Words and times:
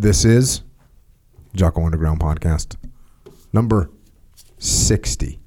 This 0.00 0.24
is 0.24 0.62
Jocko 1.56 1.84
Underground 1.84 2.20
Podcast, 2.20 2.76
number 3.52 3.90
60, 4.58 5.40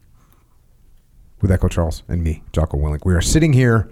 with 1.40 1.50
Echo 1.50 1.70
Charles 1.70 2.04
and 2.10 2.22
me, 2.22 2.44
Jocko 2.52 2.76
Willink. 2.76 3.06
We 3.06 3.14
are 3.14 3.22
sitting 3.22 3.54
here 3.54 3.90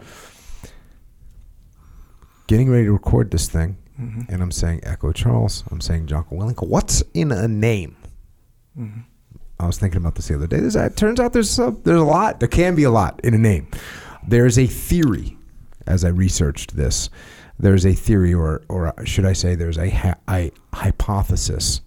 getting 2.47 2.69
ready 2.69 2.83
to 2.83 2.91
record 2.91 3.31
this 3.31 3.47
thing, 3.47 3.77
mm-hmm. 3.97 4.23
and 4.27 4.43
I'm 4.43 4.51
saying 4.51 4.81
Echo 4.83 5.13
Charles, 5.13 5.63
I'm 5.71 5.79
saying 5.79 6.07
Jocko 6.07 6.35
Willink. 6.35 6.67
What's 6.67 7.03
in 7.13 7.31
a 7.31 7.47
name? 7.47 7.95
Mm-hmm. 8.77 8.99
I 9.61 9.65
was 9.65 9.77
thinking 9.77 10.01
about 10.01 10.15
this 10.15 10.27
the 10.27 10.35
other 10.35 10.47
day. 10.47 10.59
There's, 10.59 10.75
it 10.75 10.97
turns 10.97 11.21
out 11.21 11.31
there's 11.31 11.57
a, 11.57 11.73
there's 11.85 12.01
a 12.01 12.03
lot. 12.03 12.41
There 12.41 12.49
can 12.49 12.75
be 12.75 12.83
a 12.83 12.91
lot 12.91 13.21
in 13.23 13.33
a 13.33 13.37
name. 13.37 13.69
There's 14.27 14.59
a 14.59 14.67
theory, 14.67 15.37
as 15.87 16.03
I 16.03 16.09
researched 16.09 16.75
this. 16.75 17.09
There's 17.59 17.85
a 17.85 17.93
theory, 17.93 18.33
or 18.33 18.63
or 18.69 18.93
should 19.05 19.25
I 19.25 19.33
say, 19.33 19.55
there's 19.55 19.77
a, 19.77 19.89
ha- 19.89 20.15
a 20.29 20.51
hypothesis 20.73 21.81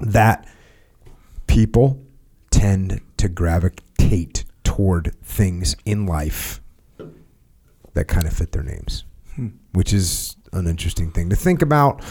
that 0.00 0.48
people 1.46 2.02
tend 2.50 3.00
to 3.16 3.28
gravitate 3.28 4.44
toward 4.64 5.14
things 5.22 5.76
in 5.84 6.06
life 6.06 6.60
that 7.94 8.06
kind 8.06 8.26
of 8.26 8.32
fit 8.32 8.52
their 8.52 8.62
names, 8.62 9.04
hmm. 9.34 9.48
which 9.72 9.92
is 9.92 10.36
an 10.52 10.66
interesting 10.66 11.10
thing 11.10 11.30
to 11.30 11.36
think 11.36 11.62
about. 11.62 12.02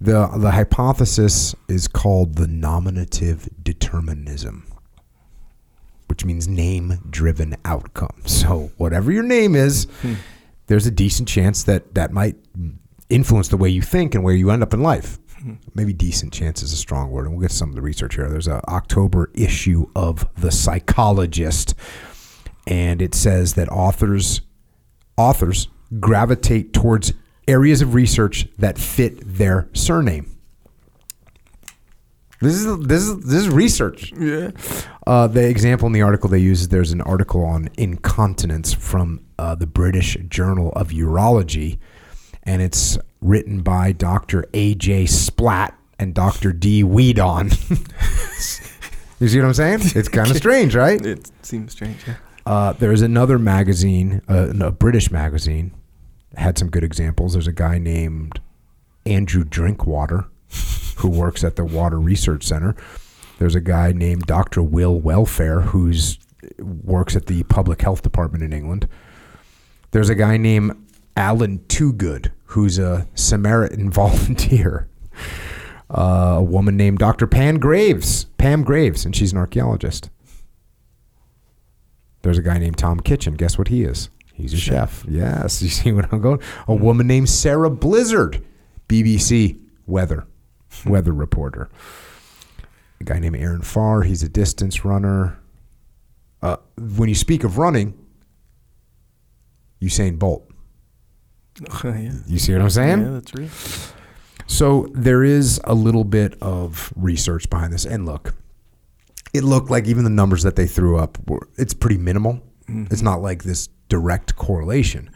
The, 0.00 0.26
the 0.36 0.50
hypothesis 0.50 1.54
is 1.68 1.88
called 1.88 2.36
the 2.36 2.46
nominative 2.46 3.48
determinism, 3.62 4.66
which 6.08 6.24
means 6.24 6.46
name 6.46 6.98
driven 7.08 7.56
outcome. 7.64 8.22
So, 8.26 8.70
whatever 8.76 9.10
your 9.10 9.22
name 9.22 9.54
is, 9.54 9.86
hmm. 10.02 10.14
There's 10.66 10.86
a 10.86 10.90
decent 10.90 11.28
chance 11.28 11.62
that 11.64 11.94
that 11.94 12.12
might 12.12 12.36
influence 13.08 13.48
the 13.48 13.56
way 13.56 13.68
you 13.68 13.82
think 13.82 14.14
and 14.14 14.24
where 14.24 14.34
you 14.34 14.50
end 14.50 14.62
up 14.62 14.74
in 14.74 14.82
life. 14.82 15.18
Maybe 15.74 15.92
decent 15.92 16.32
chance 16.32 16.62
is 16.62 16.72
a 16.72 16.76
strong 16.76 17.10
word, 17.10 17.26
and 17.26 17.34
we'll 17.34 17.42
get 17.42 17.52
some 17.52 17.68
of 17.68 17.74
the 17.76 17.82
research 17.82 18.16
here. 18.16 18.28
There's 18.28 18.48
an 18.48 18.60
October 18.68 19.30
issue 19.34 19.86
of 19.94 20.26
The 20.34 20.50
Psychologist, 20.50 21.74
and 22.66 23.00
it 23.00 23.14
says 23.14 23.54
that 23.54 23.68
authors 23.68 24.40
authors 25.16 25.68
gravitate 26.00 26.72
towards 26.72 27.12
areas 27.46 27.80
of 27.80 27.94
research 27.94 28.48
that 28.58 28.78
fit 28.78 29.18
their 29.20 29.68
surname. 29.72 30.36
This 32.40 32.54
is 32.54 32.78
this 32.86 33.02
is 33.02 33.24
this 33.24 33.42
is 33.42 33.48
research. 33.48 34.12
Yeah. 34.12 34.50
Uh, 35.06 35.28
the 35.28 35.48
example 35.48 35.86
in 35.86 35.92
the 35.92 36.02
article 36.02 36.28
they 36.28 36.38
use 36.38 36.62
is 36.62 36.68
there's 36.68 36.90
an 36.90 37.00
article 37.02 37.44
on 37.44 37.68
incontinence 37.76 38.72
from 38.72 39.20
uh, 39.38 39.54
the 39.54 39.66
British 39.66 40.16
Journal 40.28 40.72
of 40.72 40.88
Urology, 40.88 41.78
and 42.42 42.60
it's 42.60 42.98
written 43.20 43.62
by 43.62 43.92
Dr. 43.92 44.46
A.J. 44.52 45.06
Splatt 45.06 45.74
and 45.98 46.12
Dr. 46.12 46.52
D. 46.52 46.82
Weedon. 46.82 47.50
you 49.20 49.28
see 49.28 49.38
what 49.38 49.46
I'm 49.46 49.54
saying? 49.54 49.80
It's 49.94 50.08
kind 50.08 50.30
of 50.30 50.36
strange, 50.38 50.74
right? 50.74 51.04
It 51.04 51.30
seems 51.42 51.72
strange. 51.72 51.98
Yeah. 52.06 52.14
Uh, 52.44 52.72
there's 52.72 53.02
another 53.02 53.38
magazine, 53.38 54.22
uh, 54.28 54.52
a 54.60 54.70
British 54.70 55.10
magazine, 55.10 55.72
had 56.36 56.58
some 56.58 56.68
good 56.68 56.84
examples. 56.84 57.32
There's 57.32 57.46
a 57.46 57.52
guy 57.52 57.78
named 57.78 58.40
Andrew 59.04 59.44
Drinkwater 59.44 60.26
who 60.96 61.08
works 61.10 61.44
at 61.44 61.56
the 61.56 61.64
Water 61.64 62.00
Research 62.00 62.44
Center. 62.44 62.74
There's 63.38 63.54
a 63.54 63.60
guy 63.60 63.92
named 63.92 64.26
Dr. 64.26 64.62
Will 64.62 64.98
Welfare 64.98 65.60
who's 65.60 66.18
works 66.58 67.16
at 67.16 67.26
the 67.26 67.42
Public 67.44 67.82
Health 67.82 68.02
Department 68.02 68.42
in 68.44 68.52
England. 68.52 68.88
There's 69.90 70.08
a 70.08 70.14
guy 70.14 70.36
named 70.36 70.72
Alan 71.16 71.58
Toogood 71.68 72.30
who's 72.46 72.78
a 72.78 73.06
Samaritan 73.14 73.90
volunteer. 74.02 74.88
Uh, 75.88 76.36
a 76.38 76.42
woman 76.42 76.76
named 76.76 76.98
Dr. 76.98 77.26
Pam 77.26 77.58
Graves, 77.58 78.24
Pam 78.38 78.64
Graves, 78.64 79.04
and 79.04 79.14
she's 79.14 79.32
an 79.32 79.38
archaeologist. 79.38 80.10
There's 82.22 82.38
a 82.38 82.42
guy 82.42 82.58
named 82.58 82.76
Tom 82.76 82.98
Kitchin. 82.98 83.34
Guess 83.34 83.56
what 83.56 83.68
he 83.68 83.84
is? 83.84 84.10
He's 84.32 84.52
a 84.52 84.56
chef. 84.56 85.04
Yes, 85.08 85.62
you 85.62 85.68
see 85.68 85.92
what 85.92 86.12
I'm 86.12 86.20
going. 86.20 86.40
A 86.66 86.74
woman 86.74 87.06
named 87.06 87.28
Sarah 87.28 87.70
Blizzard, 87.70 88.44
BBC 88.88 89.60
weather 89.86 90.26
weather 90.86 91.12
reporter. 91.12 91.70
A 93.00 93.04
guy 93.04 93.18
named 93.18 93.36
Aaron 93.36 93.62
Farr. 93.62 94.02
He's 94.02 94.22
a 94.22 94.28
distance 94.28 94.84
runner. 94.84 95.38
Uh, 96.42 96.56
when 96.78 97.08
you 97.08 97.14
speak 97.14 97.44
of 97.44 97.58
running, 97.58 97.94
Usain 99.80 100.18
Bolt. 100.18 100.50
yeah. 101.84 102.12
You 102.26 102.38
see 102.38 102.52
what 102.52 102.62
I'm 102.62 102.70
saying? 102.70 103.02
Yeah, 103.02 103.10
that's 103.10 103.34
real. 103.34 103.48
So 104.46 104.88
there 104.94 105.24
is 105.24 105.60
a 105.64 105.74
little 105.74 106.04
bit 106.04 106.40
of 106.40 106.92
research 106.96 107.50
behind 107.50 107.72
this. 107.72 107.84
And 107.84 108.06
look, 108.06 108.34
it 109.34 109.42
looked 109.42 109.70
like 109.70 109.86
even 109.86 110.04
the 110.04 110.10
numbers 110.10 110.42
that 110.44 110.56
they 110.56 110.66
threw 110.66 110.98
up 110.98 111.18
were 111.28 111.48
it's 111.56 111.74
pretty 111.74 111.98
minimal. 111.98 112.40
It's 112.68 113.02
not 113.02 113.22
like 113.22 113.44
this 113.44 113.68
direct 113.88 114.36
correlation. 114.36 115.10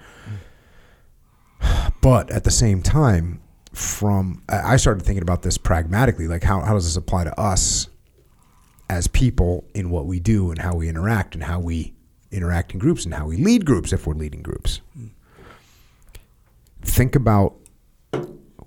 But 2.02 2.30
at 2.30 2.44
the 2.44 2.50
same 2.50 2.80
time, 2.80 3.42
from 3.72 4.42
I 4.48 4.76
started 4.76 5.04
thinking 5.04 5.22
about 5.22 5.42
this 5.42 5.58
pragmatically, 5.58 6.26
like 6.26 6.42
how, 6.42 6.60
how 6.60 6.74
does 6.74 6.84
this 6.84 6.96
apply 6.96 7.24
to 7.24 7.40
us 7.40 7.88
as 8.88 9.06
people 9.06 9.64
in 9.74 9.90
what 9.90 10.06
we 10.06 10.18
do 10.18 10.50
and 10.50 10.60
how 10.60 10.74
we 10.74 10.88
interact 10.88 11.34
and 11.34 11.44
how 11.44 11.60
we 11.60 11.94
interact 12.32 12.72
in 12.72 12.78
groups 12.78 13.04
and 13.04 13.14
how 13.14 13.26
we 13.26 13.36
lead 13.36 13.64
groups 13.64 13.92
if 13.92 14.06
we're 14.06 14.14
leading 14.14 14.42
groups. 14.42 14.80
Think 16.82 17.14
about 17.14 17.54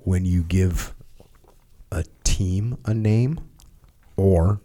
when 0.04 0.26
you 0.26 0.44
give 0.44 0.94
a 1.92 2.06
team 2.24 2.78
a 2.86 2.94
name 2.94 3.40
or 4.16 4.62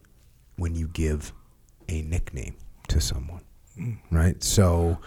when 0.57 0.75
you 0.75 0.89
give 0.89 1.33
a 1.89 2.03
nickname 2.03 2.57
to 2.89 3.01
someone. 3.01 3.43
Right? 4.11 4.43
So 4.43 4.99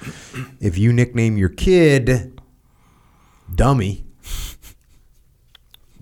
if 0.60 0.78
you 0.78 0.94
nickname 0.94 1.38
your 1.38 1.50
kid 1.50 2.42
dummy, 3.54 4.06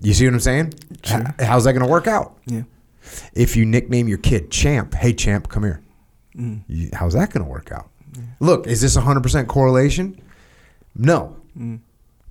you 0.02 0.14
see 0.14 0.24
what 0.26 0.34
I'm 0.34 0.40
saying? 0.40 0.74
H- 1.04 1.22
How's 1.40 1.64
that 1.64 1.72
going 1.72 1.84
to 1.84 1.90
work 1.90 2.06
out? 2.06 2.38
Yeah. 2.46 2.62
If 3.34 3.56
you 3.56 3.64
nickname 3.64 4.08
your 4.08 4.18
kid 4.18 4.50
Champ, 4.50 4.94
hey 4.94 5.12
Champ, 5.12 5.48
come 5.48 5.62
here. 5.64 5.80
Mm. 6.36 6.62
You- 6.68 6.90
how's 6.92 7.14
that 7.14 7.30
going 7.32 7.44
to 7.44 7.50
work 7.50 7.72
out? 7.72 7.88
Look, 8.40 8.66
is 8.66 8.80
this 8.80 8.96
100% 8.96 9.46
correlation? 9.46 10.20
No. 10.96 11.36
Mm. 11.58 11.80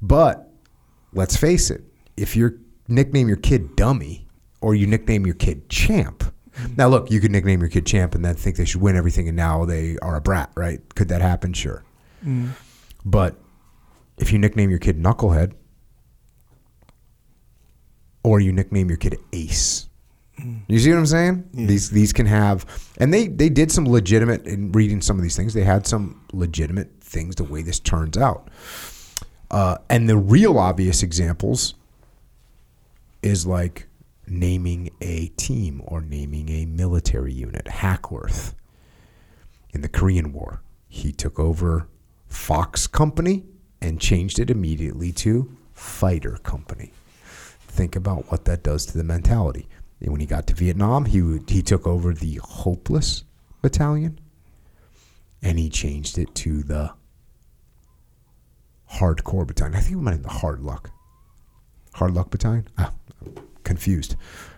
But 0.01 0.49
let's 1.13 1.35
face 1.35 1.69
it, 1.69 1.83
if 2.17 2.35
you 2.35 2.59
nickname 2.87 3.27
your 3.27 3.37
kid 3.37 3.75
Dummy 3.75 4.27
or 4.61 4.75
you 4.75 4.87
nickname 4.87 5.25
your 5.25 5.35
kid 5.35 5.69
Champ, 5.69 6.23
mm. 6.57 6.77
now 6.77 6.87
look, 6.87 7.09
you 7.11 7.19
could 7.19 7.31
nickname 7.31 7.59
your 7.61 7.69
kid 7.69 7.85
Champ 7.85 8.15
and 8.15 8.23
then 8.25 8.35
think 8.35 8.55
they 8.57 8.65
should 8.65 8.81
win 8.81 8.95
everything 8.95 9.27
and 9.27 9.37
now 9.37 9.65
they 9.65 9.97
are 10.01 10.15
a 10.15 10.21
brat, 10.21 10.51
right? 10.55 10.79
Could 10.95 11.09
that 11.09 11.21
happen? 11.21 11.53
Sure. 11.53 11.83
But 13.05 13.35
if 14.17 14.31
you 14.33 14.39
nickname 14.39 14.69
your 14.69 14.79
kid 14.79 14.97
Knucklehead 15.01 15.53
or 18.23 18.39
you 18.39 18.51
nickname 18.51 18.89
your 18.89 18.97
kid 18.97 19.17
Ace, 19.33 19.89
you 20.67 20.79
see 20.79 20.91
what 20.91 20.99
I'm 20.99 21.05
saying? 21.05 21.49
These 21.53 21.89
these 21.89 22.13
can 22.13 22.25
have, 22.25 22.65
and 22.97 23.13
they 23.13 23.27
they 23.27 23.49
did 23.49 23.71
some 23.71 23.85
legitimate 23.85 24.45
in 24.45 24.71
reading 24.71 25.01
some 25.01 25.17
of 25.17 25.23
these 25.23 25.35
things. 25.35 25.53
They 25.53 25.63
had 25.63 25.85
some 25.85 26.25
legitimate 26.31 26.89
things 27.01 27.35
the 27.35 27.43
way 27.43 27.61
this 27.61 27.79
turns 27.79 28.17
out, 28.17 28.49
uh, 29.51 29.77
and 29.89 30.09
the 30.09 30.17
real 30.17 30.57
obvious 30.57 31.03
examples 31.03 31.73
is 33.21 33.45
like 33.45 33.87
naming 34.27 34.91
a 35.01 35.27
team 35.29 35.81
or 35.85 36.01
naming 36.01 36.49
a 36.49 36.65
military 36.65 37.33
unit. 37.33 37.67
Hackworth 37.67 38.55
in 39.71 39.81
the 39.81 39.89
Korean 39.89 40.31
War, 40.31 40.61
he 40.87 41.11
took 41.11 41.39
over 41.39 41.87
Fox 42.27 42.87
Company 42.87 43.43
and 43.81 43.99
changed 43.99 44.39
it 44.39 44.49
immediately 44.49 45.11
to 45.11 45.57
Fighter 45.73 46.37
Company 46.43 46.91
think 47.79 47.95
about 47.95 48.29
what 48.29 48.43
that 48.43 48.61
does 48.61 48.85
to 48.87 48.97
the 48.97 49.05
mentality. 49.05 49.65
And 50.01 50.11
when 50.11 50.19
he 50.19 50.25
got 50.27 50.47
to 50.47 50.53
Vietnam, 50.53 51.05
he 51.05 51.39
he 51.47 51.61
took 51.61 51.87
over 51.87 52.13
the 52.13 52.39
Hopeless 52.43 53.23
Battalion, 53.61 54.19
and 55.41 55.57
he 55.57 55.69
changed 55.69 56.17
it 56.17 56.35
to 56.35 56.61
the 56.61 56.91
Hardcore 58.91 59.47
Battalion. 59.47 59.75
I 59.75 59.79
think 59.79 59.95
we 59.95 60.01
might 60.01 60.11
have 60.11 60.23
the 60.23 60.29
Hard 60.29 60.61
Luck, 60.61 60.91
Hard 61.93 62.13
Luck 62.13 62.29
Battalion. 62.31 62.67
Ah, 62.77 62.91
I'm 63.21 63.33
confused. 63.63 64.17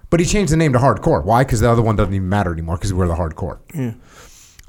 But 0.09 0.19
he 0.19 0.25
changed 0.25 0.51
the 0.51 0.57
name 0.57 0.73
to 0.73 0.79
Hardcore. 0.79 1.23
Why? 1.23 1.43
Because 1.43 1.59
the 1.59 1.69
other 1.69 1.81
one 1.81 1.95
doesn't 1.95 2.13
even 2.13 2.27
matter 2.27 2.51
anymore. 2.51 2.75
Because 2.75 2.91
we're 2.93 3.07
the 3.07 3.15
Hardcore. 3.15 3.59
Yeah. 3.73 3.93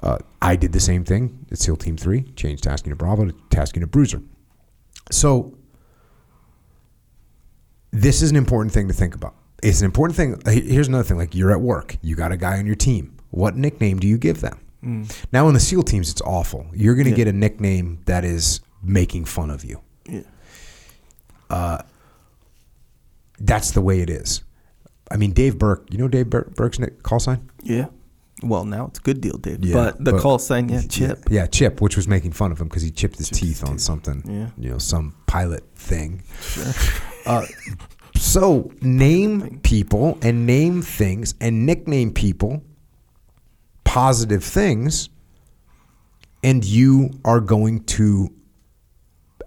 Uh, 0.02 0.18
I 0.42 0.56
did 0.56 0.72
the 0.72 0.80
same 0.80 1.04
thing 1.04 1.46
at 1.50 1.58
SEAL 1.58 1.76
Team 1.76 1.96
3, 1.96 2.22
changed 2.32 2.64
tasking 2.64 2.90
to 2.90 2.96
Bravo 2.96 3.26
to 3.26 3.34
tasking 3.50 3.80
to 3.80 3.86
Bruiser. 3.86 4.20
So, 5.10 5.56
this 7.92 8.22
is 8.22 8.30
an 8.30 8.36
important 8.36 8.72
thing 8.72 8.88
to 8.88 8.94
think 8.94 9.14
about. 9.14 9.34
It's 9.62 9.80
an 9.80 9.84
important 9.84 10.16
thing. 10.16 10.40
Here's 10.46 10.88
another 10.88 11.04
thing 11.04 11.16
like 11.18 11.34
you're 11.34 11.52
at 11.52 11.60
work, 11.60 11.96
you 12.02 12.16
got 12.16 12.32
a 12.32 12.36
guy 12.36 12.58
on 12.58 12.66
your 12.66 12.74
team. 12.74 13.16
What 13.30 13.56
nickname 13.56 13.98
do 14.00 14.06
you 14.08 14.18
give 14.18 14.40
them? 14.40 14.58
Mm. 14.84 15.24
Now, 15.32 15.46
in 15.48 15.54
the 15.54 15.60
SEAL 15.60 15.84
teams, 15.84 16.10
it's 16.10 16.20
awful. 16.22 16.66
You're 16.74 16.94
going 16.96 17.04
to 17.04 17.10
Yeah. 17.10 17.16
get 17.16 17.28
a 17.28 17.32
nickname 17.32 18.00
that 18.06 18.24
is 18.24 18.60
making 18.82 19.26
fun 19.26 19.48
of 19.50 19.64
you. 19.64 19.80
Yeah. 20.08 20.22
Uh, 21.48 21.78
that's 23.38 23.70
the 23.70 23.80
way 23.80 24.00
it 24.00 24.10
is. 24.10 24.42
I 25.10 25.16
mean, 25.16 25.32
Dave 25.32 25.58
Berke. 25.58 25.86
You 25.90 25.98
know 25.98 26.08
Dave 26.08 26.28
Bur- 26.30 26.50
Berke's 26.56 26.78
call 27.02 27.20
sign? 27.20 27.48
Yeah. 27.62 27.86
Well, 28.42 28.64
now 28.64 28.86
it's 28.86 28.98
good 28.98 29.20
deal, 29.20 29.36
Dave. 29.38 29.64
Yeah, 29.64 29.74
but 29.74 30.04
the 30.04 30.12
but- 30.12 30.20
call 30.22 30.38
sign, 30.40 30.68
yeah, 30.68 30.82
chip. 30.88 31.28
Yeah, 31.30 31.46
Chip, 31.46 31.80
which 31.80 31.96
was 31.96 32.08
making 32.08 32.32
fun 32.32 32.50
of 32.50 32.60
him 32.60 32.66
because 32.66 32.82
he 32.82 32.90
chipped 32.90 33.18
his 33.18 33.28
Chipped 33.28 33.40
his 33.40 33.48
teeth 33.60 33.64
on 33.64 33.72
teeth. 33.74 33.80
something. 33.82 34.22
Yeah. 34.26 34.48
You 34.58 34.70
know, 34.70 34.78
some 34.78 35.14
pilot 35.26 35.62
thing. 35.76 36.22
Sure. 36.40 36.64
Uh, 37.26 37.46
so 38.16 38.70
name 38.80 39.60
people 39.60 40.18
and 40.22 40.46
name 40.46 40.82
things 40.82 41.34
and 41.40 41.66
nickname 41.66 42.12
people 42.12 42.62
positive 43.84 44.42
things, 44.42 45.10
and 46.42 46.64
you 46.64 47.10
are 47.24 47.40
going 47.40 47.84
to 47.84 48.32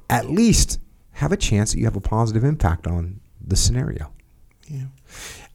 at 0.09 0.29
least 0.29 0.79
have 1.13 1.31
a 1.31 1.37
chance 1.37 1.71
that 1.71 1.79
you 1.79 1.85
have 1.85 1.95
a 1.95 2.01
positive 2.01 2.43
impact 2.43 2.85
on 2.85 3.19
the 3.41 3.55
scenario. 3.55 4.13
Yeah. 4.67 4.85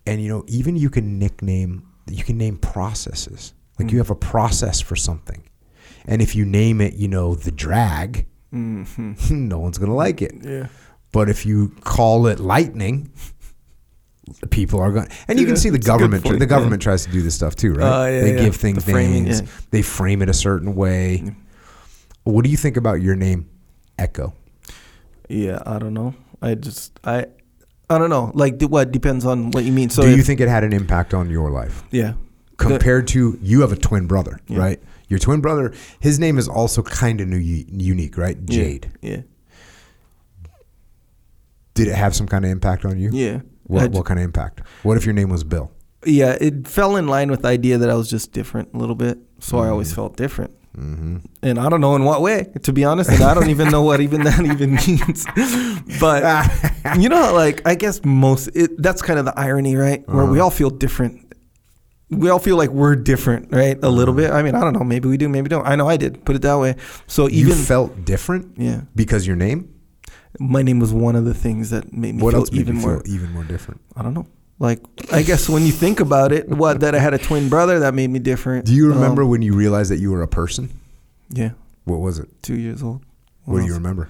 And 0.06 0.20
you 0.20 0.28
know, 0.28 0.44
even 0.48 0.74
you 0.76 0.90
can 0.90 1.18
nickname, 1.20 1.86
you 2.10 2.24
can 2.24 2.36
name 2.36 2.56
processes. 2.56 3.54
Like 3.78 3.92
you 3.92 3.98
have 3.98 4.10
a 4.10 4.16
process 4.16 4.80
for 4.80 4.96
something, 4.96 5.48
and 6.04 6.20
if 6.20 6.34
you 6.34 6.44
name 6.44 6.80
it, 6.80 6.94
you 6.94 7.08
know, 7.08 7.34
the 7.34 7.50
drag, 7.50 8.26
Mm-hmm. 8.52 9.48
no 9.48 9.58
one's 9.60 9.78
gonna 9.78 9.94
like 9.94 10.22
it. 10.22 10.34
Yeah. 10.42 10.66
But 11.12 11.28
if 11.28 11.44
you 11.44 11.68
call 11.82 12.26
it 12.26 12.38
lightning, 12.40 13.10
people 14.50 14.80
are 14.80 14.92
going. 14.92 15.08
And 15.28 15.38
you 15.38 15.46
Yeah, 15.46 15.52
can 15.52 15.56
see 15.56 15.70
the 15.70 15.76
it's 15.76 15.86
a 15.86 15.90
good 15.90 15.98
government. 15.98 16.24
point, 16.24 16.38
the 16.38 16.44
yeah. 16.44 16.48
government 16.48 16.82
tries 16.82 17.04
to 17.04 17.10
do 17.10 17.20
this 17.22 17.34
stuff 17.34 17.56
too, 17.56 17.74
right? 17.74 17.86
Uh, 17.86 18.06
yeah, 18.06 18.20
they 18.20 18.34
yeah. 18.36 18.42
give 18.44 18.56
things 18.56 18.84
The 18.84 18.92
framing, 18.92 19.24
names. 19.24 19.40
yeah. 19.40 19.46
They 19.70 19.82
frame 19.82 20.22
it 20.22 20.28
a 20.28 20.34
certain 20.34 20.74
way. 20.74 21.34
What 22.24 22.44
do 22.44 22.50
you 22.50 22.56
think 22.56 22.76
about 22.76 23.00
your 23.02 23.16
name, 23.16 23.48
Echo? 23.98 24.34
Yeah, 25.28 25.58
I 25.66 25.78
don't 25.78 25.94
know. 25.94 26.14
I 26.42 26.54
just 26.54 26.98
I 27.04 27.26
I 27.88 27.98
don't 27.98 28.10
know. 28.10 28.30
Like 28.34 28.60
what 28.62 28.92
depends 28.92 29.24
on 29.26 29.50
what 29.50 29.64
you 29.64 29.72
mean. 29.72 29.90
So 29.90 30.02
do 30.02 30.14
you 30.16 30.22
think 30.22 30.40
it 30.40 30.48
had 30.48 30.64
an 30.64 30.72
impact 30.72 31.12
on 31.14 31.28
your 31.30 31.50
life 31.50 31.82
yeah. 31.90 32.14
compared 32.56 33.08
to 33.08 33.38
you 33.42 33.60
have 33.62 33.72
a 33.72 33.76
twin 33.76 34.06
brother, 34.06 34.38
Yeah. 34.48 34.58
right? 34.58 34.82
Your 35.08 35.18
twin 35.18 35.40
brother, 35.40 35.72
his 35.98 36.20
name 36.20 36.38
is 36.38 36.46
also 36.48 36.82
kind 36.84 37.20
of 37.20 37.26
new, 37.26 37.36
unique, 37.36 38.16
right? 38.16 38.36
Yeah. 38.46 38.62
Jade. 38.62 38.92
Yeah. 39.02 39.22
Did 41.74 41.88
it 41.88 41.94
have 41.94 42.14
some 42.14 42.26
kind 42.26 42.44
of 42.44 42.50
impact 42.50 42.84
on 42.84 42.98
you? 42.98 43.10
Yeah. 43.12 43.40
What, 43.64 43.90
what 43.92 44.04
kind 44.06 44.18
of 44.18 44.24
impact? 44.24 44.60
What 44.82 44.96
if 44.96 45.04
your 45.06 45.14
name 45.14 45.28
was 45.30 45.44
Bill? 45.44 45.70
yeah, 46.06 46.36
it 46.40 46.66
fell 46.66 46.96
in 46.96 47.06
line 47.06 47.30
with 47.30 47.42
the 47.42 47.48
idea 47.48 47.76
that 47.78 47.90
I 47.90 47.94
was 47.94 48.08
just 48.08 48.32
different 48.32 48.70
a 48.72 48.78
little 48.78 48.94
bit. 48.94 49.18
So 49.38 49.58
I 49.58 49.68
always 49.68 49.92
felt 49.94 50.16
different. 50.16 50.50
Mm-hmm. 50.76 51.18
And 51.42 51.58
I 51.58 51.68
don't 51.68 51.80
know 51.82 51.94
in 51.94 52.04
what 52.04 52.22
way, 52.22 52.46
to 52.62 52.72
be 52.72 52.84
honest. 52.84 53.10
And 53.10 53.22
I 53.22 53.34
don't 53.34 53.50
even 53.50 53.68
know 53.70 53.82
what 53.82 54.00
even 54.00 54.22
that 54.24 54.40
even 54.44 54.74
means. 54.86 55.26
but 56.00 56.50
you 56.98 57.08
know, 57.08 57.32
like 57.34 57.60
I 57.66 57.74
guess 57.74 58.00
most 58.04 58.48
it, 58.54 58.80
that's 58.82 59.02
kind 59.02 59.18
of 59.18 59.24
the 59.26 59.38
irony, 59.38 59.76
right? 59.76 60.06
Where 60.08 60.24
we 60.24 60.38
Uh-huh. 60.38 60.44
all 60.44 60.50
feel 60.50 60.70
different. 60.70 61.32
We 62.08 62.28
all 62.30 62.38
feel 62.40 62.56
like 62.56 62.70
we're 62.70 62.96
different, 62.96 63.52
right? 63.52 63.78
A 63.82 63.88
little 63.88 64.14
Uh-huh. 64.18 64.28
bit. 64.28 64.32
I 64.32 64.42
mean, 64.42 64.54
I 64.54 64.60
don't 64.60 64.72
know. 64.72 64.84
Maybe 64.84 65.08
we 65.08 65.16
do. 65.16 65.28
Maybe 65.28 65.48
don't. 65.48 65.66
I 65.66 65.76
know 65.76 65.88
I 65.88 65.96
did. 65.96 66.24
Put 66.24 66.34
it 66.36 66.42
that 66.42 66.58
way. 66.58 66.76
So 67.06 67.28
You 67.28 67.46
even 67.46 67.58
felt 67.58 68.04
different 68.04 68.54
yeah, 68.56 68.82
because 68.94 69.26
your 69.26 69.36
name. 69.36 69.68
My 70.38 70.62
name 70.62 70.78
was 70.78 70.92
one 70.92 71.16
of 71.16 71.24
the 71.24 71.34
things 71.34 71.70
that 71.70 71.92
made 71.92 72.14
me 72.14 72.22
What 72.22 72.32
feel 72.32 72.40
else 72.40 72.50
even 72.52 72.76
more. 72.76 73.00
feel 73.00 73.14
even 73.14 73.32
more 73.32 73.44
different? 73.44 73.80
I 73.96 74.02
don't 74.02 74.14
know. 74.14 74.26
Like 74.58 74.80
I 75.12 75.22
guess 75.22 75.48
when 75.48 75.64
you 75.64 75.72
think 75.72 76.00
about 76.00 76.32
it, 76.32 76.48
what 76.48 76.80
that 76.80 76.94
I 76.94 76.98
had 76.98 77.14
a 77.14 77.18
twin 77.18 77.48
brother 77.48 77.80
that 77.80 77.94
made 77.94 78.10
me 78.10 78.18
different. 78.18 78.66
Do 78.66 78.74
you 78.74 78.88
remember 78.88 79.22
Um, 79.22 79.30
when 79.30 79.42
you 79.42 79.54
realized 79.54 79.90
that 79.90 79.98
you 79.98 80.10
were 80.10 80.22
a 80.22 80.28
person? 80.28 80.68
yeah, 81.30 81.52
What 81.84 82.00
was 82.00 82.18
it? 82.18 82.28
two 82.42 82.56
years 82.56 82.82
old. 82.82 83.02
What 83.44 83.60
do 83.60 83.66
you 83.66 83.74
remember? 83.74 84.08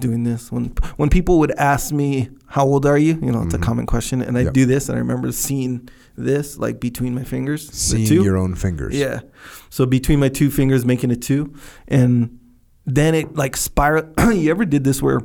doing 0.00 0.24
this 0.24 0.50
when 0.50 0.72
when 0.96 1.08
people 1.08 1.38
would 1.38 1.52
ask 1.52 1.92
me 1.92 2.28
how 2.46 2.64
old 2.66 2.84
are 2.84 2.98
you 2.98 3.14
you 3.22 3.30
know 3.30 3.42
it's 3.42 3.54
Mhm. 3.54 3.62
a 3.62 3.64
common 3.64 3.86
question 3.86 4.20
and 4.20 4.36
i 4.36 4.40
Yep. 4.42 4.52
do 4.52 4.66
this 4.66 4.88
and 4.88 4.96
i 4.96 4.98
remember 4.98 5.30
seeing 5.30 5.88
this 6.16 6.58
like 6.58 6.80
between 6.80 7.14
my 7.14 7.22
fingers 7.22 7.70
Seeing 7.72 8.24
your 8.24 8.36
own 8.36 8.56
fingers. 8.56 8.92
yeah 8.96 9.20
so 9.70 9.86
between 9.86 10.18
my 10.18 10.28
two 10.30 10.50
fingers 10.50 10.84
making 10.84 11.12
a 11.12 11.16
two 11.16 11.52
and 11.86 12.40
then 12.94 13.14
it 13.14 13.34
like 13.36 13.56
spiral 13.56 14.04
you 14.32 14.50
ever 14.50 14.64
did 14.64 14.82
this 14.84 15.02
where 15.02 15.20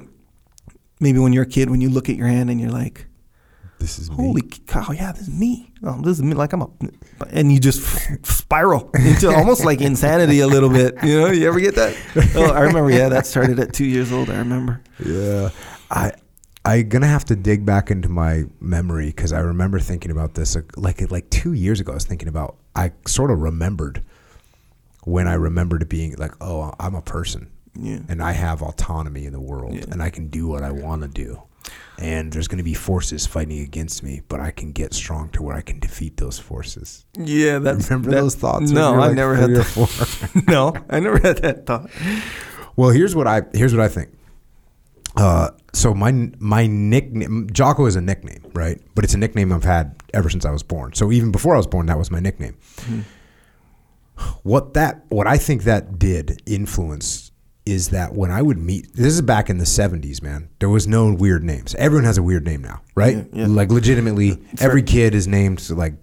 maybe 0.99 1.19
when 1.19 1.33
you're 1.33 1.43
a 1.43 1.47
kid 1.47 1.69
when 1.69 1.81
you 1.81 1.89
look 1.89 2.09
at 2.09 2.15
your 2.15 2.27
hand 2.27 2.49
and 2.49 2.59
you're 2.59 2.69
like 2.71 3.05
This 3.79 3.99
is 3.99 4.09
me. 4.09 4.15
holy 4.17 4.41
cow 4.67 4.91
yeah 4.91 5.11
this 5.11 5.23
is 5.23 5.29
me 5.29 5.71
oh, 5.83 6.01
this 6.01 6.17
is 6.17 6.23
me 6.23 6.33
like 6.33 6.53
i'm 6.53 6.61
a 6.61 6.69
and 7.29 7.51
you 7.51 7.59
just 7.59 7.81
spiral 8.25 8.89
into 8.93 9.29
almost 9.29 9.65
like 9.65 9.81
insanity 9.81 10.39
a 10.41 10.47
little 10.47 10.69
bit 10.69 10.95
you 11.03 11.19
know 11.19 11.27
you 11.31 11.47
ever 11.47 11.59
get 11.59 11.75
that 11.75 11.95
oh 12.35 12.51
i 12.51 12.61
remember 12.61 12.91
yeah 12.91 13.09
that 13.09 13.25
started 13.25 13.59
at 13.59 13.73
two 13.73 13.85
years 13.85 14.11
old 14.11 14.29
i 14.29 14.37
remember 14.37 14.81
Yeah. 15.05 15.49
I 15.91 16.11
I'm 16.65 16.87
gonna 16.87 17.07
have 17.07 17.25
to 17.25 17.35
dig 17.35 17.65
back 17.65 17.91
into 17.91 18.07
my 18.07 18.45
memory 18.61 19.07
because 19.07 19.33
I 19.33 19.39
remember 19.39 19.79
thinking 19.79 20.11
about 20.11 20.33
this 20.33 20.55
like 20.77 21.11
like 21.11 21.29
two 21.29 21.51
years 21.51 21.81
ago. 21.81 21.91
I 21.91 21.95
was 21.95 22.05
thinking 22.05 22.29
about. 22.29 22.55
I 22.73 22.93
sort 23.05 23.31
of 23.31 23.39
remembered 23.41 24.01
when 25.05 25.27
I 25.27 25.33
remembered 25.35 25.81
it 25.81 25.89
being 25.89 26.15
like, 26.17 26.33
oh, 26.41 26.73
I'm 26.79 26.95
a 26.95 27.01
person 27.01 27.49
yeah 27.75 27.97
and 28.07 28.21
I 28.21 28.33
have 28.33 28.61
autonomy 28.61 29.25
in 29.25 29.33
the 29.33 29.39
world 29.41 29.73
Yeah. 29.73 29.85
and 29.91 30.03
I 30.03 30.11
can 30.11 30.27
do 30.27 30.47
what 30.47 30.61
I 30.61 30.71
want 30.71 31.01
to 31.01 31.07
do. 31.07 31.41
And 31.97 32.31
there's 32.31 32.47
going 32.47 32.57
to 32.59 32.63
be 32.63 32.73
forces 32.75 33.25
fighting 33.25 33.61
against 33.61 34.03
me, 34.03 34.21
but 34.27 34.39
I 34.39 34.51
can 34.51 34.73
get 34.73 34.93
strong 34.93 35.29
to 35.29 35.41
where 35.41 35.55
I 35.55 35.61
can 35.61 35.79
defeat 35.79 36.17
those 36.17 36.37
forces. 36.37 37.05
Yeah, 37.17 37.57
that's 37.59 37.89
Remember 37.89 38.11
that- 38.11 38.21
those 38.21 38.35
thoughts? 38.35 38.69
No, 38.69 38.93
I 38.93 39.07
like 39.07 39.15
never 39.15 39.35
had 39.35 39.51
that. 39.55 40.43
no, 40.47 40.73
I 40.89 40.99
never 40.99 41.17
had 41.17 41.37
that 41.37 41.65
thought. 41.65 41.89
Well, 42.75 42.89
here's 42.91 43.15
what 43.15 43.25
I 43.27 43.41
here's 43.53 43.73
what 43.73 43.81
I 43.83 43.87
think. 43.87 44.09
Uh, 45.15 45.49
so 45.73 45.93
my 45.93 46.11
my 46.39 46.67
nickname 46.67 47.47
Jocko 47.51 47.85
is 47.85 47.95
a 47.95 48.01
nickname, 48.01 48.43
right? 48.53 48.79
But 48.95 49.03
it's 49.03 49.13
a 49.13 49.17
nickname 49.17 49.51
I've 49.51 49.63
had 49.63 49.95
ever 50.13 50.29
since 50.29 50.45
I 50.45 50.51
was 50.51 50.63
born. 50.63 50.93
So 50.93 51.11
even 51.11 51.31
before 51.31 51.53
I 51.55 51.57
was 51.57 51.67
born, 51.67 51.85
that 51.87 51.97
was 51.97 52.09
my 52.11 52.19
nickname. 52.19 52.55
What 54.43 54.73
that 54.73 55.05
what 55.09 55.27
I 55.27 55.37
think 55.37 55.63
that 55.63 55.97
did 55.97 56.41
influence 56.45 57.31
is 57.65 57.89
that 57.89 58.13
when 58.13 58.29
I 58.29 58.41
would 58.41 58.57
meet 58.57 58.93
this 58.93 59.13
is 59.13 59.21
back 59.21 59.49
in 59.49 59.57
the 59.57 59.63
70s, 59.63 60.21
man. 60.21 60.49
There 60.59 60.69
was 60.69 60.87
no 60.87 61.13
weird 61.13 61.43
names. 61.43 61.75
Everyone 61.75 62.03
has 62.05 62.17
a 62.17 62.23
weird 62.23 62.45
name 62.45 62.61
now, 62.61 62.81
right? 62.95 63.17
Yeah, 63.17 63.23
yeah. 63.33 63.47
Like 63.47 63.71
legitimately 63.71 64.37
every 64.59 64.83
kid 64.83 65.15
is 65.15 65.27
named 65.27 65.67
like 65.69 65.93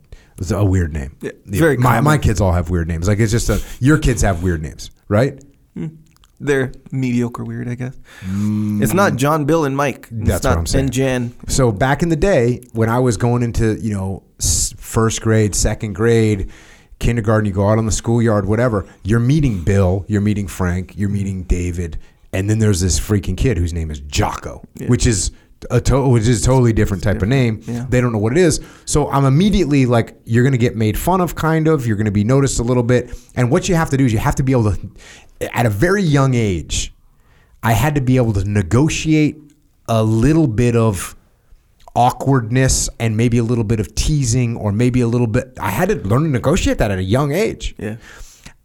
a 0.50 0.64
weird 0.64 0.92
name. 0.92 1.16
Yeah, 1.20 1.32
very 1.44 1.76
my 1.76 1.96
common. 1.96 2.04
my 2.04 2.18
kids 2.18 2.40
all 2.40 2.52
have 2.52 2.70
weird 2.70 2.88
names. 2.88 3.08
Like 3.08 3.18
it's 3.18 3.32
just 3.32 3.50
a 3.50 3.62
your 3.78 3.98
kids 3.98 4.22
have 4.22 4.42
weird 4.42 4.62
names, 4.62 4.90
right? 5.08 5.42
They're 6.42 6.72
mediocre 6.90 7.44
weird, 7.44 7.68
I 7.68 7.74
guess. 7.74 7.94
It's 8.22 8.94
not 8.94 9.16
John, 9.16 9.44
Bill, 9.44 9.66
and 9.66 9.76
Mike. 9.76 10.08
It's 10.10 10.12
Mm. 10.12 10.26
That's 10.26 10.44
not, 10.44 10.50
what 10.50 10.58
I'm 10.58 10.66
saying. 10.66 10.84
And 10.86 10.92
Jan. 10.92 11.34
So 11.48 11.70
back 11.70 12.02
in 12.02 12.08
the 12.08 12.16
day, 12.16 12.62
when 12.72 12.88
I 12.88 12.98
was 12.98 13.18
going 13.18 13.42
into 13.42 13.74
you 13.78 13.92
know 13.94 14.22
first 14.78 15.20
grade, 15.20 15.54
second 15.54 15.92
grade, 15.94 16.50
kindergarten, 17.00 17.46
you 17.46 17.52
go 17.52 17.68
out 17.68 17.78
on 17.78 17.86
the 17.86 17.92
schoolyard, 17.92 18.46
whatever. 18.46 18.86
You're 19.02 19.18
meeting 19.20 19.64
Bill, 19.64 20.04
you're 20.06 20.20
meeting 20.20 20.46
Frank, 20.46 20.94
you're 20.96 21.08
meeting 21.08 21.42
David, 21.44 21.98
and 22.32 22.48
then 22.48 22.58
there's 22.60 22.80
this 22.80 23.00
freaking 23.00 23.36
kid 23.36 23.58
whose 23.58 23.72
name 23.72 23.90
is 23.90 23.98
Jocko, 24.00 24.62
Yeah. 24.78 24.86
which 24.88 25.06
is 25.06 25.32
a 25.70 25.78
to- 25.80 26.08
which 26.08 26.26
is 26.26 26.40
a 26.42 26.44
totally 26.46 26.72
different 26.72 27.02
type 27.02 27.20
of 27.20 27.28
name. 27.28 27.60
Yeah. 27.66 27.84
They 27.88 28.00
don't 28.00 28.12
know 28.12 28.18
what 28.18 28.32
it 28.32 28.38
is. 28.38 28.60
So 28.86 29.10
I'm 29.10 29.24
immediately 29.26 29.84
like, 29.84 30.16
you're 30.24 30.42
gonna 30.44 30.56
get 30.56 30.74
made 30.76 30.96
fun 30.96 31.20
of, 31.20 31.34
kind 31.34 31.68
of. 31.68 31.86
You're 31.86 31.96
gonna 31.98 32.10
be 32.10 32.24
noticed 32.24 32.60
a 32.60 32.62
little 32.62 32.82
bit. 32.82 33.10
And 33.36 33.50
what 33.50 33.68
you 33.68 33.74
have 33.74 33.90
to 33.90 33.96
do 33.98 34.04
is 34.06 34.12
you 34.12 34.18
have 34.20 34.36
to 34.36 34.42
be 34.42 34.52
able 34.52 34.72
to, 34.72 34.78
at 35.52 35.66
a 35.66 35.70
very 35.70 36.02
young 36.02 36.32
age, 36.34 36.94
I 37.62 37.72
had 37.72 37.94
to 37.96 38.00
be 38.00 38.16
able 38.16 38.32
to 38.34 38.44
negotiate 38.48 39.36
a 39.86 40.02
little 40.02 40.46
bit 40.46 40.76
of 40.76 41.14
awkwardness 41.96 42.88
and 42.98 43.16
maybe 43.16 43.38
a 43.38 43.42
little 43.44 43.64
bit 43.64 43.80
of 43.80 43.94
teasing 43.94 44.56
or 44.56 44.72
maybe 44.72 45.00
a 45.00 45.06
little 45.08 45.26
bit 45.26 45.56
I 45.60 45.70
had 45.70 45.88
to 45.90 45.96
learn 45.96 46.22
to 46.24 46.28
negotiate 46.28 46.78
that 46.78 46.90
at 46.90 46.98
a 46.98 47.02
young 47.02 47.32
age. 47.32 47.74
Yeah. 47.78 47.96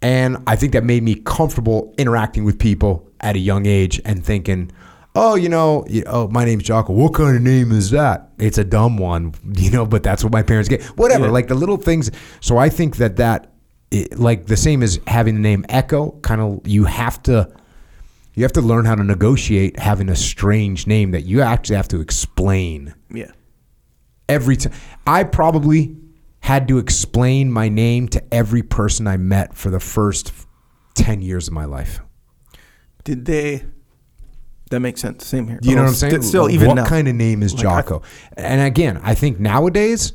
And 0.02 0.38
I 0.46 0.56
think 0.56 0.74
that 0.74 0.84
made 0.84 1.04
me 1.04 1.16
comfortable 1.16 1.94
interacting 1.98 2.44
with 2.44 2.60
people 2.60 3.10
at 3.22 3.36
a 3.36 3.40
young 3.40 3.66
age 3.66 4.00
and 4.06 4.24
thinking, 4.24 4.72
oh, 5.16 5.36
you 5.36 5.50
know, 5.50 5.86
you- 5.90 6.04
oh, 6.06 6.28
my 6.28 6.46
name's 6.46 6.64
Jocko. 6.64 6.94
What 6.94 7.14
kind 7.14 7.36
of 7.36 7.42
name 7.42 7.72
is 7.72 7.90
that? 7.92 8.30
It's 8.38 8.58
a 8.58 8.64
dumb 8.64 8.98
one, 8.98 9.34
you 9.56 9.72
know, 9.72 9.86
but 9.86 10.04
that's 10.04 10.24
what 10.24 10.32
my 10.34 10.44
parents 10.44 10.70
get. 10.70 10.84
Whatever, 10.98 11.26
Yeah. 11.26 11.32
like 11.32 11.48
the 11.48 11.56
little 11.56 11.78
things. 11.78 12.12
So 12.42 12.58
I 12.58 12.70
think 12.70 12.98
that 12.98 13.16
that, 13.18 13.52
it, 13.92 14.20
like 14.20 14.46
the 14.48 14.58
same 14.58 14.84
as 14.84 15.00
having 15.08 15.36
the 15.36 15.42
name 15.42 15.66
Echo, 15.70 16.12
kind 16.22 16.42
of, 16.42 16.68
you 16.68 16.84
have 16.86 17.24
to. 17.24 17.50
You 18.36 18.44
have 18.44 18.54
to 18.54 18.62
learn 18.62 18.86
how 18.86 18.96
to 18.96 19.04
negotiate 19.04 19.80
having 19.80 20.10
a 20.10 20.16
strange 20.16 20.88
name 20.88 21.12
that 21.12 21.22
you 21.24 21.42
actually 21.42 21.78
have 21.78 21.88
to 21.90 22.02
explain 22.02 22.94
Yeah. 23.14 23.32
every 24.28 24.58
time. 24.58 24.74
I 25.08 25.24
probably 25.24 25.96
had 26.42 26.68
to 26.68 26.78
explain 26.78 27.52
my 27.52 27.70
name 27.70 28.08
to 28.10 28.22
every 28.34 28.62
person 28.62 29.08
I 29.08 29.18
met 29.18 29.56
for 29.56 29.70
the 29.70 29.80
first 29.80 30.34
10 30.96 31.22
years 31.22 31.48
of 31.48 31.54
my 31.54 31.66
life. 31.66 32.02
Did 33.04 33.26
they? 33.26 33.64
That 34.72 34.80
makes 34.80 35.00
sense. 35.00 35.26
Same 35.26 35.48
here. 35.48 35.60
You 35.62 35.76
know 35.76 35.82
Oh, 35.82 35.84
what 35.86 35.90
I'm 35.92 35.96
saying? 35.96 36.22
Still, 36.24 36.50
even 36.50 36.68
what 36.68 36.74
now. 36.76 36.86
kind 36.86 37.08
of 37.08 37.16
name 37.16 37.42
is 37.44 37.54
Like, 37.54 37.66
I- 37.66 37.82
Jocko? 37.82 38.02
and 38.36 38.62
again, 38.62 39.00
I 39.04 39.14
think 39.14 39.40
nowadays 39.40 40.14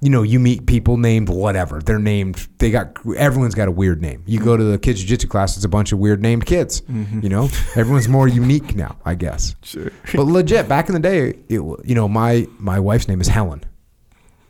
you 0.00 0.10
know, 0.10 0.22
you 0.22 0.38
meet 0.38 0.66
people 0.66 0.98
named 0.98 1.28
whatever. 1.28 1.80
They're 1.80 1.98
named. 1.98 2.46
They 2.58 2.70
got 2.70 2.98
everyone's 3.16 3.54
got 3.54 3.68
a 3.68 3.72
weird 3.72 4.02
name. 4.02 4.22
You 4.26 4.40
go 4.40 4.56
to 4.56 4.62
the 4.62 4.78
kids 4.78 5.00
jiu-jitsu 5.00 5.28
class, 5.28 5.56
it's 5.56 5.64
a 5.64 5.68
bunch 5.68 5.92
of 5.92 5.98
weird 5.98 6.20
named 6.20 6.44
kids. 6.44 6.82
Mm-hmm. 6.82 7.20
You 7.20 7.28
know, 7.30 7.48
everyone's 7.74 8.08
more 8.08 8.28
unique 8.28 8.74
now, 8.74 8.98
I 9.04 9.14
guess. 9.14 9.56
Sure. 9.62 9.90
But 10.14 10.24
legit, 10.24 10.68
back 10.68 10.88
in 10.88 10.94
the 10.94 11.00
day, 11.00 11.38
it 11.48 11.60
you 11.60 11.94
know 11.94 12.08
my 12.08 12.46
my 12.58 12.78
wife's 12.78 13.08
name 13.08 13.20
is 13.20 13.28
Helen. 13.28 13.64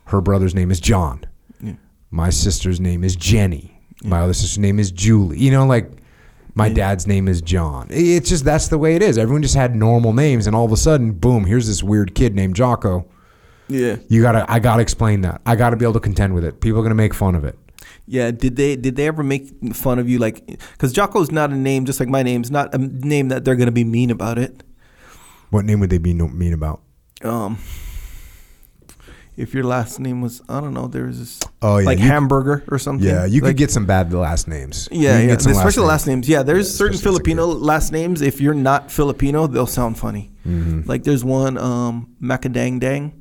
Her 0.05 0.21
brother's 0.21 0.53
name 0.53 0.69
is 0.69 0.79
John. 0.79 1.23
Yeah. 1.61 1.73
My 2.11 2.29
sister's 2.29 2.79
name 2.79 3.03
is 3.03 3.15
Jenny. 3.15 3.79
My 4.03 4.21
other 4.21 4.33
sister's 4.33 4.59
name 4.59 4.79
is 4.79 4.91
Julie. 4.91 5.39
You 5.39 5.51
know, 5.51 5.65
like 5.65 5.89
my 6.55 6.69
dad's 6.69 7.07
name 7.07 7.27
is 7.27 7.41
John. 7.41 7.87
It's 7.89 8.29
just 8.29 8.43
that's 8.43 8.67
the 8.67 8.77
way 8.77 8.95
it 8.95 9.01
is. 9.01 9.17
Everyone 9.17 9.41
just 9.41 9.55
had 9.55 9.75
normal 9.75 10.11
names, 10.11 10.45
and 10.45 10.55
all 10.55 10.65
of 10.65 10.71
a 10.71 10.77
sudden, 10.77 11.13
boom! 11.13 11.45
Here's 11.45 11.67
this 11.67 11.83
weird 11.83 12.15
kid 12.15 12.35
named 12.35 12.55
Jocko. 12.55 13.05
Yeah. 13.69 13.97
You 14.07 14.21
gotta, 14.21 14.45
I 14.49 14.59
gotta 14.59 14.81
explain 14.81 15.21
that. 15.21 15.41
I 15.45 15.55
gotta 15.55 15.75
be 15.75 15.85
able 15.85 15.93
to 15.93 15.99
contend 15.99 16.33
with 16.33 16.45
it. 16.45 16.61
People 16.61 16.79
are 16.79 16.83
gonna 16.83 16.95
make 16.95 17.13
fun 17.13 17.35
of 17.35 17.43
it. 17.43 17.57
Yeah, 18.05 18.31
did 18.31 18.55
they 18.55 18.77
did 18.77 18.95
they 18.95 19.05
ever 19.07 19.21
make 19.21 19.49
fun 19.73 19.99
of 19.99 20.07
you 20.07 20.17
like 20.17 20.45
because 20.45 20.93
Jocko's 20.93 21.29
not 21.29 21.51
a 21.51 21.55
name 21.55 21.85
just 21.85 21.99
like 21.99 22.07
my 22.07 22.23
name's 22.23 22.49
not 22.49 22.73
a 22.73 22.77
name 22.77 23.27
that 23.29 23.43
they're 23.43 23.57
gonna 23.57 23.71
be 23.71 23.83
mean 23.83 24.11
about 24.11 24.37
it. 24.37 24.63
What 25.49 25.65
name 25.65 25.81
would 25.81 25.89
they 25.89 25.97
be 25.97 26.13
no- 26.13 26.29
mean 26.29 26.53
about? 26.53 26.81
Um, 27.21 27.57
if 29.35 29.53
your 29.53 29.65
last 29.65 29.99
name 29.99 30.21
was 30.21 30.41
I 30.47 30.61
don't 30.61 30.73
know, 30.73 30.87
there 30.87 31.05
was 31.05 31.19
this 31.19 31.39
Oh 31.61 31.79
yeah, 31.79 31.85
like 31.85 31.99
you, 31.99 32.05
hamburger 32.05 32.63
or 32.69 32.79
something. 32.79 33.05
yeah. 33.05 33.25
You 33.25 33.41
like, 33.41 33.49
could 33.49 33.57
get 33.57 33.71
some 33.71 33.85
bad 33.85 34.13
last 34.13 34.47
names. 34.47 34.87
Yeah, 34.89 35.19
yeah. 35.19 35.33
Especially 35.33 35.63
names. 35.63 35.77
last 35.77 36.07
names. 36.07 36.29
Yeah, 36.29 36.43
there's 36.43 36.73
certain 36.73 36.95
especially 36.95 37.15
as 37.15 37.17
Filipino 37.17 37.45
last 37.47 37.91
names. 37.91 38.21
If 38.21 38.39
you're 38.39 38.53
not 38.53 38.89
Filipino, 38.89 39.47
they'll 39.47 39.67
sound 39.67 39.97
funny. 39.97 40.31
Mm-hmm. 40.45 40.89
Like 40.89 41.03
there's 41.03 41.25
one 41.25 41.57
um 41.57 42.15
Macadangdang. 42.21 43.11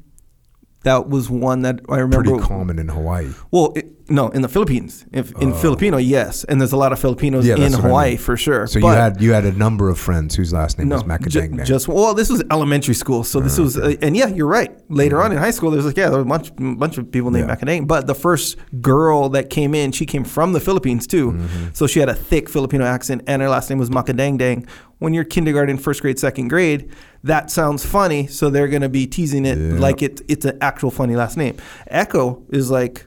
That 0.86 1.08
was 1.08 1.28
one 1.28 1.62
that 1.62 1.80
I 1.88 1.98
remember. 1.98 2.30
Pretty 2.30 2.46
common 2.46 2.78
in 2.78 2.86
Hawaii. 2.86 3.32
Well, 3.50 3.72
it, 3.74 3.86
no, 4.08 4.28
in 4.28 4.42
the 4.42 4.48
Philippines. 4.48 5.04
If 5.12 5.32
in 5.40 5.52
Filipino, 5.52 5.96
yes, 5.96 6.44
and 6.44 6.60
there's 6.60 6.72
a 6.72 6.76
lot 6.76 6.92
of 6.92 6.98
Filipinos 6.98 7.44
Oh. 7.44 7.48
Yeah, 7.48 7.56
in 7.66 7.72
what 7.72 7.80
I 7.84 7.86
Hawaii 7.88 8.08
mean. 8.10 8.18
for 8.18 8.36
sure. 8.36 8.66
So 8.66 8.80
But- 8.80 8.86
you 8.88 8.94
had 8.94 9.20
you 9.22 9.32
had 9.32 9.44
a 9.44 9.52
number 9.52 9.88
of 9.88 9.98
friends 9.98 10.34
whose 10.36 10.52
last 10.52 10.78
name 10.78 10.90
was 10.90 11.02
ju- 11.02 11.08
Macadang. 11.08 11.64
just 11.66 11.88
well, 11.88 12.14
this 12.14 12.30
was 12.30 12.42
elementary 12.50 12.94
school, 12.94 13.24
so 13.24 13.40
this 13.40 13.58
was, 13.58 13.76
uh, 13.76 13.94
and 14.02 14.16
yeah, 14.16 14.28
you're 14.28 14.46
right. 14.46 14.70
Later 14.88 15.20
on 15.22 15.32
in 15.32 15.38
high 15.38 15.50
school, 15.50 15.70
there's 15.72 15.84
like 15.86 15.96
yeah, 15.96 16.08
there 16.08 16.18
was 16.22 16.26
a 16.26 16.28
bunch, 16.28 16.78
bunch 16.78 16.98
of 16.98 17.10
people 17.10 17.30
named 17.30 17.48
Yeah. 17.48 17.56
Macadang. 17.56 17.86
But 17.88 18.06
the 18.06 18.14
first 18.14 18.56
girl 18.80 19.28
that 19.30 19.50
came 19.50 19.74
in, 19.74 19.92
she 19.92 20.06
came 20.06 20.24
from 20.24 20.52
the 20.52 20.60
Philippines 20.60 21.06
too, 21.06 21.32
Mm-hmm. 21.32 21.64
so 21.72 21.86
she 21.86 21.98
had 22.00 22.08
a 22.08 22.14
thick 22.14 22.48
Filipino 22.48 22.84
accent, 22.84 23.22
and 23.26 23.42
her 23.42 23.48
last 23.48 23.68
name 23.70 23.78
was 23.78 23.90
Macadangdang. 23.90 24.66
When 24.98 25.12
you're 25.14 25.24
kindergarten, 25.24 25.76
first 25.76 26.00
grade, 26.00 26.18
second 26.18 26.48
grade, 26.48 26.88
that 27.24 27.50
sounds 27.50 27.84
funny, 27.84 28.28
so 28.28 28.48
they're 28.50 28.68
gonna 28.68 28.88
be 28.88 29.06
teasing 29.06 29.44
it 29.44 29.58
Yeah. 29.58 29.78
like 29.78 30.00
it, 30.02 30.22
it's 30.28 30.44
an 30.46 30.56
actual 30.60 30.90
funny 30.90 31.16
last 31.16 31.36
name. 31.36 31.56
Echo 31.88 32.42
is 32.50 32.70
like. 32.70 33.06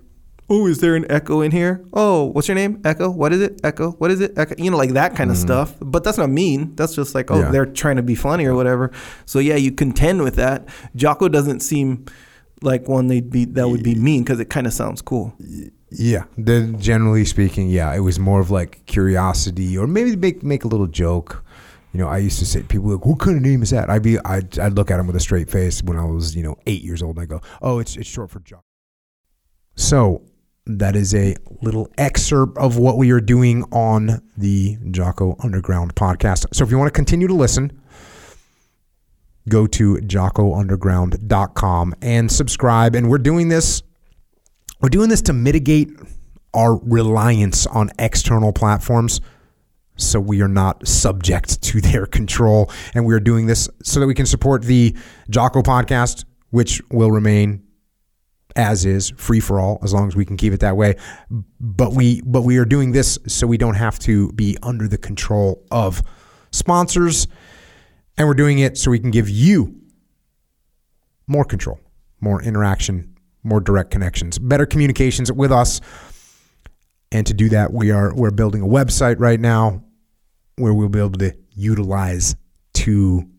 Oh, 0.49 0.65
is 0.67 0.79
there 0.79 0.95
an 0.95 1.05
echo 1.11 1.41
in 1.41 1.51
here? 1.51 1.85
Oh, 1.93 2.25
what's 2.25 2.47
your 2.47 2.55
name? 2.55 2.81
Echo. 2.83 3.09
What 3.09 3.31
is 3.33 3.41
it? 3.41 3.59
Echo. 3.63 3.91
What 3.91 4.09
is 4.11 4.19
it? 4.19 4.37
Echo. 4.37 4.55
You 4.57 4.71
know, 4.71 4.77
like 4.77 4.91
that 4.91 5.15
kind 5.15 5.29
of 5.29 5.37
stuff. 5.37 5.75
But 5.79 6.03
that's 6.03 6.17
not 6.17 6.29
mean. 6.29 6.75
That's 6.75 6.95
just 6.95 7.13
like, 7.13 7.29
oh, 7.29 7.35
Mm-hmm. 7.35 7.43
Yeah. 7.45 7.51
they're 7.51 7.65
trying 7.67 7.97
to 7.97 8.01
be 8.03 8.15
funny 8.15 8.45
or 8.45 8.55
whatever. 8.55 8.91
So 9.25 9.39
yeah, 9.39 9.55
you 9.55 9.71
contend 9.71 10.23
with 10.23 10.35
that. 10.37 10.67
Jocko 10.95 11.27
doesn't 11.29 11.59
seem 11.61 12.05
like 12.61 12.87
one 12.87 13.07
they'd 13.07 13.29
be 13.29 13.45
that 13.45 13.69
would 13.69 13.83
be 13.83 13.95
mean 13.95 14.23
because 14.23 14.39
it 14.39 14.49
kind 14.49 14.65
of 14.67 14.73
sounds 14.73 15.01
cool. 15.01 15.33
Yeah, 15.91 16.25
then 16.37 16.79
generally 16.79 17.25
speaking, 17.25 17.69
yeah, 17.69 17.93
it 17.95 17.99
was 18.01 18.19
more 18.19 18.39
of 18.41 18.51
like 18.51 18.85
curiosity, 18.85 19.77
or 19.77 19.87
maybe 19.87 20.15
make 20.15 20.43
make 20.43 20.63
a 20.63 20.67
little 20.67 20.87
joke. 20.87 21.43
You 21.93 21.99
know, 21.99 22.07
I 22.07 22.17
used 22.17 22.37
to 22.39 22.45
say 22.45 22.61
people 22.63 22.89
like, 22.89 23.05
"What 23.05 23.19
kind 23.19 23.37
of 23.37 23.41
name 23.43 23.61
is 23.63 23.69
that?" 23.71 23.89
I'd 23.89 24.03
be, 24.03 24.19
I'd, 24.19 24.59
I'd 24.59 24.73
look 24.73 24.91
at 24.91 24.99
him 24.99 25.07
with 25.07 25.15
a 25.15 25.19
straight 25.19 25.49
face 25.49 25.81
when 25.81 25.97
I 25.97 26.03
was, 26.05 26.35
you 26.35 26.43
know, 26.43 26.57
eight 26.67 26.83
years 26.83 27.01
old, 27.01 27.15
and 27.15 27.23
I 27.23 27.25
go, 27.25 27.41
"Oh, 27.61 27.79
it's 27.79 27.95
it's 27.95 28.09
short 28.09 28.29
for 28.29 28.39
Jock." 28.41 28.63
So 29.75 30.21
that 30.77 30.95
is 30.95 31.15
a 31.15 31.35
little 31.61 31.89
excerpt 31.97 32.57
of 32.57 32.77
what 32.77 32.97
we 32.97 33.11
are 33.11 33.19
doing 33.19 33.63
on 33.71 34.21
the 34.37 34.77
Jocko 34.91 35.35
Underground 35.43 35.95
podcast. 35.95 36.45
So 36.53 36.63
if 36.63 36.69
you 36.69 36.77
want 36.77 36.87
to 36.87 36.95
continue 36.95 37.27
to 37.27 37.33
listen, 37.33 37.81
go 39.49 39.65
to 39.65 39.95
jockounderground.com 39.95 41.95
and 42.03 42.31
subscribe. 42.31 42.93
And 42.93 43.09
we're 43.09 43.17
doing 43.17 43.49
this 43.49 43.81
we're 44.81 44.89
doing 44.89 45.09
this 45.09 45.23
to 45.23 45.33
mitigate 45.33 45.89
our 46.53 46.77
reliance 46.77 47.67
on 47.67 47.89
external 47.99 48.53
platforms 48.53 49.19
so 49.97 50.21
we 50.21 50.41
are 50.41 50.47
not 50.47 50.87
subject 50.87 51.61
to 51.63 51.81
their 51.81 52.05
control. 52.05 52.71
And 52.93 53.05
we 53.05 53.13
are 53.13 53.19
doing 53.19 53.47
this 53.47 53.67
so 53.83 53.99
that 53.99 54.07
we 54.07 54.13
can 54.13 54.25
support 54.25 54.61
the 54.61 54.95
Jocko 55.29 55.63
podcast, 55.63 56.23
which 56.51 56.81
will 56.91 57.11
remain 57.11 57.63
as 58.55 58.85
is, 58.85 59.11
free 59.11 59.39
for 59.39 59.59
all, 59.59 59.79
as 59.83 59.93
long 59.93 60.07
as 60.07 60.15
we 60.15 60.25
can 60.25 60.37
keep 60.37 60.53
it 60.53 60.59
that 60.61 60.75
way. 60.75 60.95
But 61.59 61.93
we 61.93 62.21
but 62.21 62.41
we 62.41 62.57
are 62.57 62.65
doing 62.65 62.91
this 62.91 63.19
so 63.27 63.47
we 63.47 63.57
don't 63.57 63.75
have 63.75 63.99
to 63.99 64.31
be 64.33 64.57
under 64.63 64.87
the 64.87 64.97
control 64.97 65.63
of 65.71 66.01
sponsors. 66.51 67.27
And 68.17 68.27
we're 68.27 68.33
doing 68.33 68.59
it 68.59 68.77
so 68.77 68.91
we 68.91 68.99
can 68.99 69.11
give 69.11 69.29
you 69.29 69.75
more 71.27 71.45
control, 71.45 71.79
more 72.19 72.41
interaction, 72.41 73.15
more 73.43 73.61
direct 73.61 73.91
connections, 73.91 74.37
better 74.37 74.65
communications 74.65 75.31
with 75.31 75.51
us. 75.51 75.79
And 77.11 77.25
to 77.27 77.33
do 77.33 77.49
that, 77.49 77.71
we 77.71 77.91
are 77.91 78.13
we're 78.13 78.31
building 78.31 78.61
a 78.61 78.67
website 78.67 79.19
right 79.19 79.39
now 79.39 79.83
where 80.57 80.73
we'll 80.73 80.89
be 80.89 80.99
able 80.99 81.11
to 81.11 81.35
utilize 81.55 82.35
to 82.73 83.29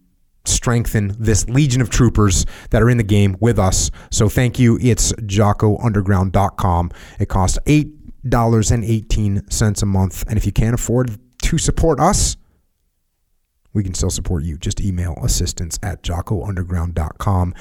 strengthen 0.51 1.15
this 1.19 1.49
legion 1.49 1.81
of 1.81 1.91
troopers 1.91 2.47
that 2.71 2.83
are 2.83 2.91
in 2.91 2.99
the 2.99 3.05
game 3.05 3.37
with 3.41 3.59
us. 3.59 3.91
So 4.11 4.29
thank 4.29 4.59
you. 4.59 4.79
It's 4.81 5.13
jockounderground.com. 5.13 6.91
It 7.19 7.29
costs 7.29 7.59
$8.18 7.67 9.83
a 9.83 9.87
month. 9.87 10.25
And 10.29 10.37
if 10.37 10.47
you 10.47 10.53
can't 10.53 10.75
afford 10.75 11.19
to 11.43 11.59
support 11.59 12.01
us, 12.01 12.37
we 13.73 13.85
can 13.85 13.95
still 13.95 14.11
support 14.11 14.45
you. 14.45 14.59
Just 14.59 14.81
email 14.81 15.17
assistance 15.23 15.79
at 15.83 16.03
jockounderground.com 16.03 17.55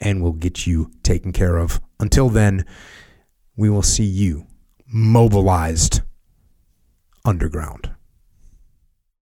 and 0.00 0.22
we'll 0.22 0.32
get 0.32 0.66
you 0.66 0.90
taken 1.02 1.32
care 1.32 1.56
of. 1.56 1.80
Until 2.00 2.28
then, 2.28 2.66
we 3.56 3.70
will 3.70 3.82
see 3.82 4.04
you 4.04 4.46
mobilized 4.92 6.02
underground. 7.24 7.92